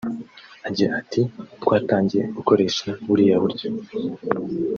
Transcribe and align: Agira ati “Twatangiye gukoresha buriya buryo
Agira 0.67 0.91
ati 1.01 1.21
“Twatangiye 1.61 2.23
gukoresha 2.37 2.87
buriya 3.05 3.35
buryo 3.43 3.67